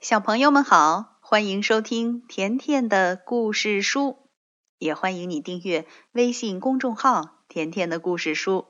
[0.00, 4.30] 小朋友们好，欢迎收听甜甜的故事书，
[4.78, 8.66] 也欢迎你订阅微信公众号“甜甜的故事书”。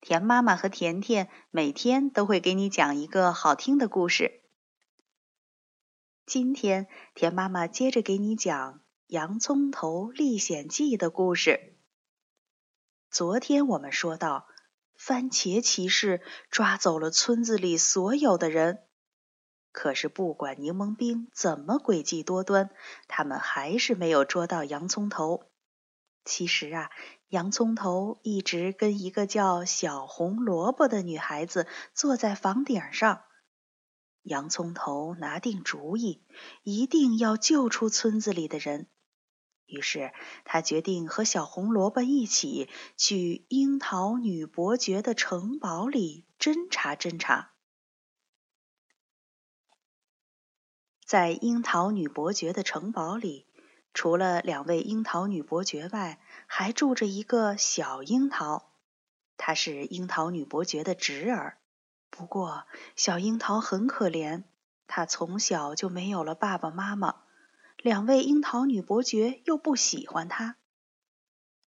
[0.00, 4.40] 甜妈妈和甜甜每天都会给你讲一个好听的故事。
[6.24, 8.76] 今天，甜妈妈接着给你讲
[9.06, 11.76] 《洋葱头历险记》的故事。
[13.10, 14.46] 昨天我们说到，
[14.96, 18.84] 番茄骑士抓走了村子里所有的人。
[19.72, 22.70] 可是，不管柠檬兵怎么诡计多端，
[23.06, 25.44] 他们还是没有捉到洋葱头。
[26.24, 26.90] 其实啊，
[27.28, 33.22] 洋葱头一直跟一个叫小红萝卜的女孩子坐在房顶上。
[34.22, 36.26] 洋葱头拿定主意，
[36.62, 38.88] 一定要救出村子里的人。
[39.66, 40.12] 于是，
[40.44, 47.52] 他决定和小红萝卜一起去樱桃女伯爵的城堡里侦查侦查。
[51.10, 53.44] 在樱桃女伯爵的城堡里，
[53.92, 58.70] 除了两位樱桃女伯爵外，还住着一个小樱桃。
[59.36, 61.58] 她是樱桃女伯爵的侄儿。
[62.10, 64.44] 不过，小樱桃很可怜，
[64.86, 67.22] 她从小就没有了爸爸妈妈，
[67.78, 70.58] 两位樱桃女伯爵又不喜欢她。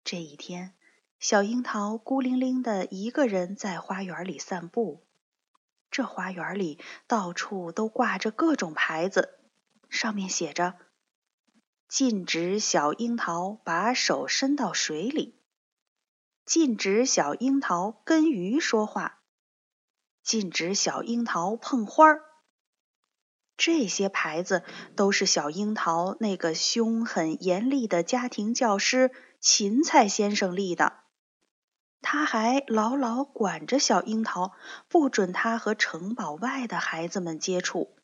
[0.04, 0.74] 这一天，
[1.18, 5.06] 小樱桃孤零零的一个人在花园里散步。
[6.00, 9.38] 这花园里到处都挂着各种牌子，
[9.90, 10.76] 上面写着
[11.90, 15.38] ：“禁止小樱桃把手伸到水里，
[16.46, 19.20] 禁止小樱桃跟鱼说话，
[20.24, 22.22] 禁止小樱桃碰花儿。”
[23.58, 24.64] 这些牌子
[24.96, 29.12] 都是小樱桃那个凶狠严厉的家庭教师
[29.42, 31.09] 芹菜先生立的。
[32.02, 34.54] 他还牢牢管着小樱桃，
[34.88, 37.96] 不准他和城堡外的孩子们接触。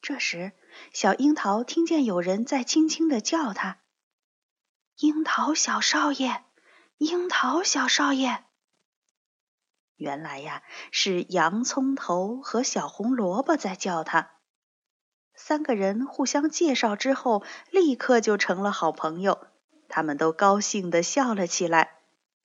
[0.00, 0.52] 这时，
[0.92, 3.78] 小樱桃听见有人在轻轻的叫他
[5.00, 6.44] ：“樱桃小少爷，
[6.98, 8.44] 樱桃小少爷。”
[9.96, 14.32] 原来呀，是洋葱头和小红萝卜在叫他。
[15.34, 19.46] 三个人互相介绍之后，立刻就成了好朋友。
[19.88, 22.00] 他们都高兴的笑了起来。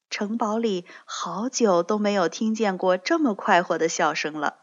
[0.09, 4.57] 城堡里好久都没有听见过这么快活的笑声了。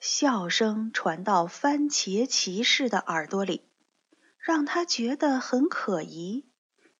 [0.00, 3.68] 笑声传到番茄骑士的耳朵里，
[4.38, 6.48] 让他觉得很可疑。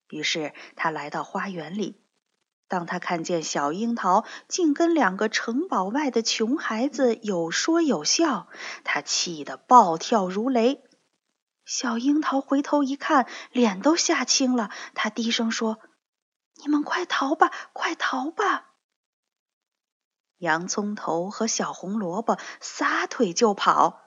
[0.09, 1.99] 于是他来到花园里。
[2.67, 8.47] 当他看见小樱桃竟跟两个城堡外的穷孩子有说有笑，
[8.83, 10.83] 他气得暴跳如雷。
[11.65, 14.69] 小樱桃回头一看，脸都吓青了。
[14.93, 15.79] 他低声说。
[16.55, 18.71] 你们快逃吧，快逃吧！
[20.37, 24.01] 洋葱头和小红萝卜撒腿就跑。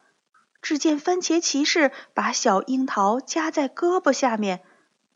[0.63, 4.65] 只见番茄骑士把小樱桃夹在胳膊下面，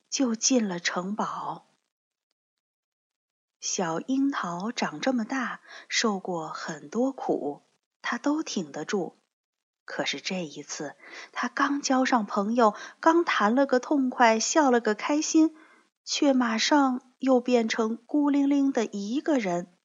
[0.09, 1.67] 就进了城堡。
[3.59, 7.63] 小樱桃长这么大，受过很多苦，
[8.01, 9.19] 它都挺得住。
[9.85, 10.95] 可是这一次，
[11.33, 15.57] 它刚交上朋友，刚谈了个痛快，笑了个开心。
[16.05, 19.77] 却马上又变成孤零零的一个人，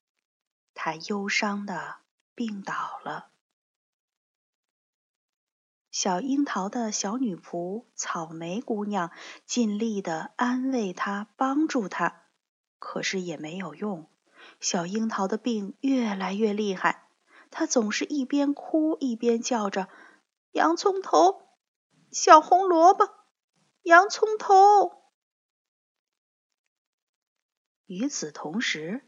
[0.73, 1.97] 他忧伤的
[2.33, 2.73] 病倒
[3.03, 3.27] 了。
[5.91, 9.11] 小樱桃的小女仆草莓姑娘
[9.45, 12.23] 尽力的安慰他，帮助他，
[12.79, 14.09] 可是也没有用。
[14.59, 17.09] 小樱桃的病越来越厉害，
[17.51, 19.89] 她总是一边哭一边叫着
[20.51, 21.41] ：“洋葱头，
[22.11, 23.09] 小红萝卜，
[23.83, 25.01] 洋葱头。”
[27.87, 29.01] 与此同时，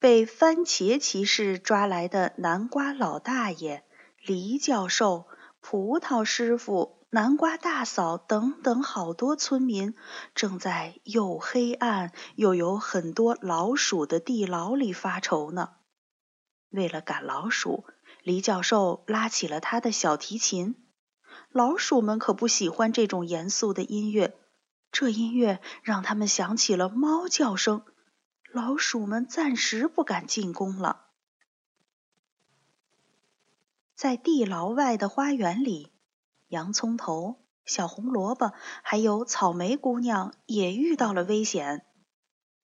[0.00, 3.84] 被番茄骑士抓来的南瓜老大爷、
[4.24, 5.26] 梨教授、
[5.60, 9.94] 葡萄师傅、南瓜大嫂等等好多村民，
[10.34, 15.74] 正在又黑暗又有很多老鼠的地牢里发愁呢。
[16.70, 17.84] 为了赶老鼠，
[18.22, 20.74] 梨教授拉起了他的小提琴。
[21.50, 24.36] 老鼠们可不喜欢这种严肃的音乐，
[24.90, 27.84] 这音乐让他们想起了猫叫声。
[28.50, 31.04] 老鼠们暂时不敢进攻了。
[33.94, 35.92] 在地牢外的花园里，
[36.48, 38.52] 洋葱头、小红萝卜
[38.82, 41.84] 还有草莓姑娘也遇到了危险。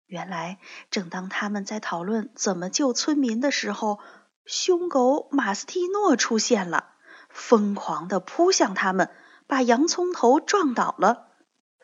[0.06, 0.58] 原来，
[0.90, 3.98] 正当他们在讨论怎么救村民的时候，
[4.46, 6.94] 凶狗马斯蒂诺出现了，
[7.28, 9.10] 疯狂的扑向他们，
[9.46, 11.32] 把洋葱头撞倒了。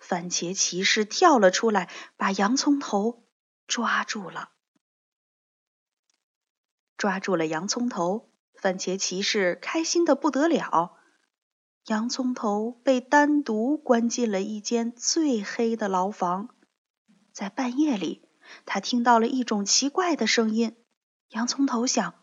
[0.00, 3.24] 番茄骑士跳了出来，把洋葱头。
[3.70, 4.50] 抓住了，
[6.96, 8.28] 抓住了洋葱头。
[8.56, 10.98] 番茄骑士开心的不得了。
[11.86, 16.48] 洋葱头被单独关进了一间最黑的牢房。
[17.32, 18.28] 在半夜里，
[18.66, 20.76] 他听到了一种奇怪的声音。
[21.28, 22.14] 洋葱头想：“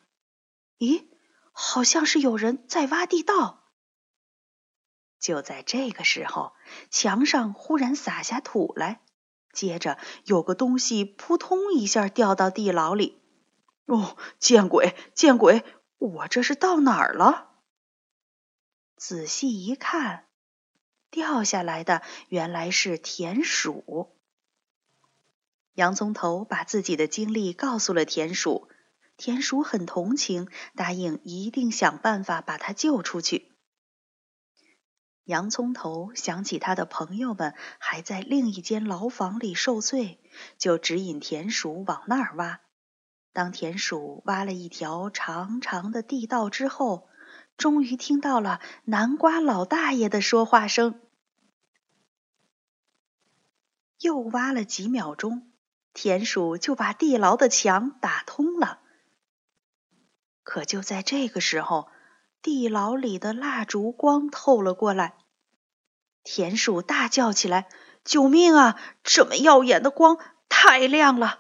[0.77, 1.07] 咦，
[1.53, 3.71] 好像是有人在挖地道。”
[5.17, 6.51] 就在这个时候，
[6.91, 9.01] 墙上忽然洒下土来，
[9.57, 13.19] 接着有个东西扑通一下掉到地牢里。
[13.87, 14.95] 哦，见鬼！
[15.15, 15.63] 见鬼！
[15.97, 17.49] 我这是到哪儿了？
[18.97, 20.25] 仔细一看，
[21.09, 24.15] 掉下来的原来是田鼠。
[25.73, 28.69] 洋葱头把自己的经历告诉了田鼠，
[29.15, 33.56] 田鼠很同情，答应一定想办法把他救出去。
[35.27, 40.21] 洋葱头想起他的朋友们还在另一间牢房里受罪，
[40.57, 42.61] 就指引田鼠往那儿挖。
[43.33, 47.09] 当田鼠挖了一条长长的地道之后，
[47.57, 51.01] 终于听到了南瓜老大爷的说话声。
[53.99, 55.51] 又挖了几秒钟，
[55.93, 58.79] 田鼠就把地牢的墙打通了。
[60.43, 61.89] 可就在这个时候，
[62.41, 65.15] 地牢里的蜡烛光透了过来，
[66.23, 67.67] 田鼠大叫起来
[68.05, 68.79] ：“救命啊！
[69.03, 70.17] 这么耀眼的光，
[70.47, 71.39] 太亮了！”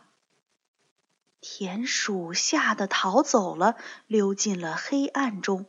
[1.39, 3.75] 田鼠吓得逃走了，
[4.07, 5.67] 溜进了黑暗中。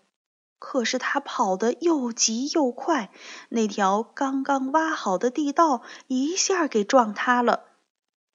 [0.59, 3.13] 可是他跑得又急又快，
[3.49, 7.67] 那条刚刚挖好的地道一下给撞塌了，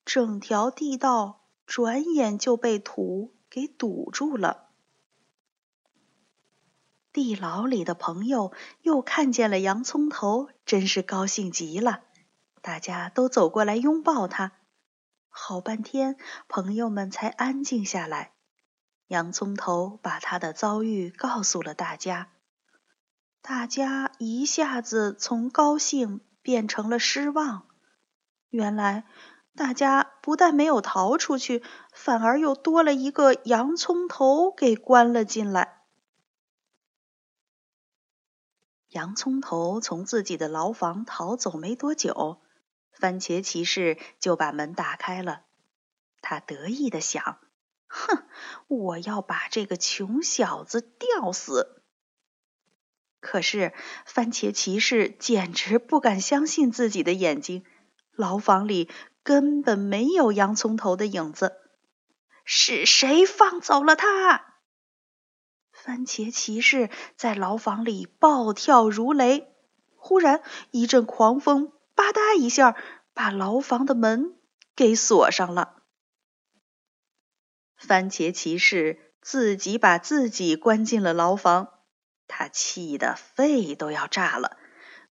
[0.05, 4.62] 整条地道转眼就被土给堵住了。
[7.13, 8.51] 地牢里的朋友
[8.81, 12.01] 又看见了洋葱头，真是高兴极了，
[12.61, 14.53] 大家都走过来拥抱他。
[15.29, 16.17] 好半天，
[16.47, 18.31] 朋友们才安静下来。
[19.07, 22.29] 洋葱头把他的遭遇告诉了大家，
[23.43, 27.67] 大家一下子从高兴变成了失望。
[28.49, 29.05] 原来，
[29.55, 31.61] 大家不但没有逃出去，
[31.93, 35.72] 反而又多了一个洋葱头给关了进来。
[38.93, 42.39] 洋葱头从自己的牢房逃走没多久，
[42.91, 45.41] 番茄骑士就把门打开了。
[46.21, 47.39] 他得意的想。
[47.87, 48.23] 哼！
[48.67, 51.81] 我要把这个穷小子吊死。
[53.19, 53.73] 可是
[54.05, 57.65] 番茄骑士简直不敢相信自己的眼睛，
[58.11, 58.89] 牢房里
[59.23, 61.53] 根本没有洋葱头的影子。
[62.45, 64.52] 是谁放走了他？
[65.83, 69.53] 番茄骑士在牢房里暴跳如雷。
[69.97, 70.41] 忽然
[70.71, 72.77] 一阵狂风，吧嗒一下
[73.13, 74.33] 把牢房的门
[74.77, 75.83] 给锁上了。
[77.75, 81.67] 番茄骑士自己把自己关进了牢房，
[82.29, 84.55] 他气得肺都要炸了。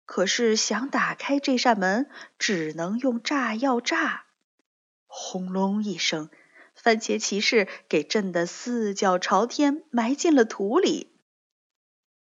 [0.05, 2.11] 可是想打开这扇门，
[2.41, 4.25] 只能用炸药炸。
[5.07, 6.29] 轰隆一声，
[6.77, 11.19] 番茄骑士给震得四脚朝天，埋进了土里。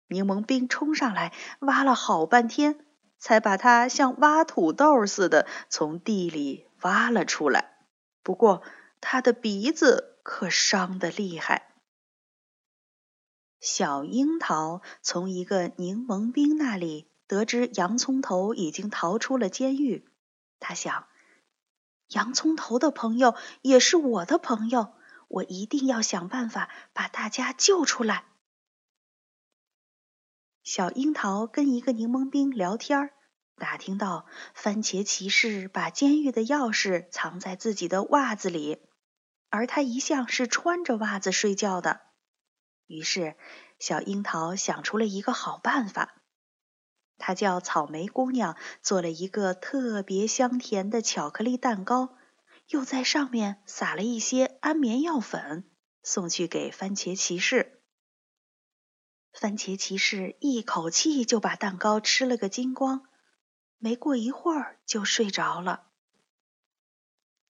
[0.08, 2.84] 柠檬兵冲上来，挖了好半天，
[3.18, 7.76] 才把他像挖土豆似的从地里挖了出来。
[8.22, 8.62] 不过
[9.00, 10.16] 他的鼻子。
[10.30, 11.72] 可伤得厉害。
[13.60, 20.06] 小樱桃从一个柠檬兵那里得知洋葱头已经逃出了监狱，
[20.60, 21.06] 他想，
[22.08, 24.94] 洋葱头的朋友也是我的朋友，
[25.28, 28.24] 我一定要想办法把大家救出来。
[30.62, 33.10] 小樱桃跟一个柠檬兵聊天儿，
[33.56, 38.82] 打听到番茄骑士把监狱的钥匙藏在自己的袜子里。
[39.50, 42.02] 而他一向是穿着袜子睡觉的，
[42.86, 43.34] 于是
[43.78, 46.14] 小樱桃想出了一个好办法。
[47.18, 52.16] 他叫草莓姑娘做了一个特别香甜的巧克力蛋糕，
[52.68, 55.68] 又在上面撒了一些安眠药粉，
[56.02, 57.82] 送去给番茄骑士。
[59.32, 63.02] 番茄骑士一口气就把蛋糕吃了个精光，
[63.76, 65.84] 没过一会儿就睡着了。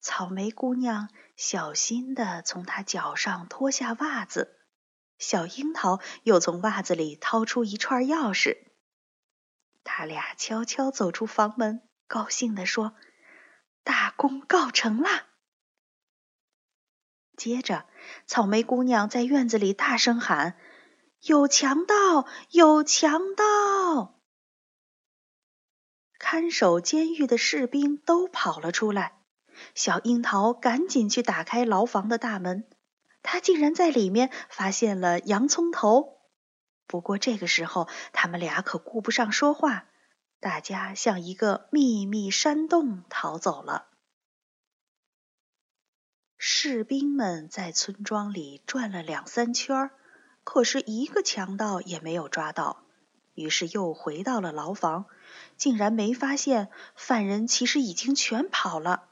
[0.00, 4.56] 草莓姑娘小心地从她脚上脱下袜子，
[5.18, 8.67] 小樱桃又从袜子里掏出一串钥匙。
[9.90, 12.94] 他俩悄悄走出房门，高兴地说
[13.82, 15.28] ：“大功告成啦！”
[17.38, 17.86] 接着，
[18.26, 20.58] 草莓姑娘在院子里大声喊
[21.24, 22.26] ：“有强盗！
[22.50, 24.20] 有强盗！”
[26.20, 29.14] 看守监狱的士兵都跑了出来。
[29.74, 32.68] 小樱桃赶紧去打开牢房的大门，
[33.22, 36.17] 他竟然在里面发现了洋葱头。
[36.88, 39.84] 不过这个时候，他们俩可顾不上说话，
[40.40, 43.86] 大家向一个秘密山洞逃走了。
[46.38, 49.90] 士兵们在村庄里转了两三圈，
[50.44, 52.84] 可是一个强盗也没有抓到。
[53.34, 55.06] 于是又回到了牢房，
[55.56, 59.04] 竟然没发现犯人其实已经全跑了。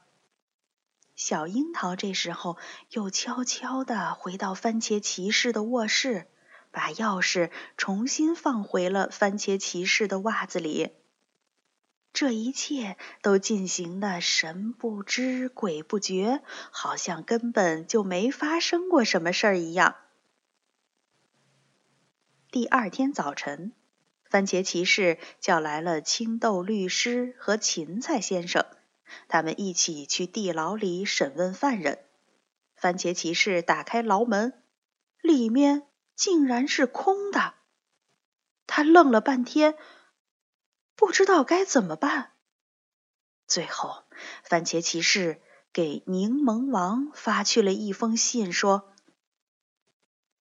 [1.15, 2.57] 小樱桃这时候
[2.89, 6.27] 又悄悄地回到番茄骑士的卧室，
[6.77, 10.91] 把钥匙重新放回了番茄骑士的袜子里。
[12.13, 19.95] 这一切都进行的神不知鬼不觉，好像根本就没发生过什么事儿一样。
[22.51, 23.73] 第二天早晨，
[24.29, 28.63] 番茄骑士叫来了青豆律师和芹菜先生。
[29.27, 31.97] 他们一起去地牢里审问犯人。
[32.75, 34.53] 番茄骑士打开牢门，
[35.23, 35.86] 里面
[36.17, 37.53] 竟然是空的。
[38.65, 39.77] 他愣了半天，
[40.95, 42.33] 不知道该怎么办。
[43.45, 44.03] 最后，
[44.43, 48.93] 番茄骑士给柠檬王发去了一封信，说：“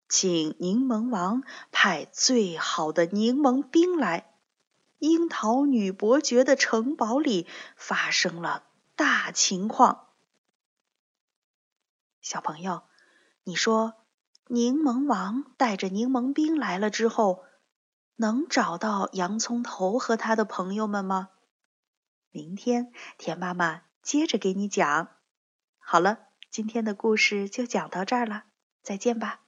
[0.09, 4.33] 请柠檬王派最好的柠檬兵来。”
[4.99, 10.09] 樱桃女伯爵的城堡里发生了大情况。
[12.23, 12.83] 小朋友，
[13.45, 14.06] 你说
[14.49, 17.43] 柠檬王带着柠檬兵来了之后，
[18.15, 21.31] 能找到洋葱头和他的朋友们吗？
[22.31, 25.09] 明天田妈妈接着给你讲。
[25.79, 28.45] 好了，今天的故事就讲到这儿了，
[28.83, 29.46] 再见吧。